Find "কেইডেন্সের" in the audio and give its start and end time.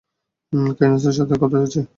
0.71-1.15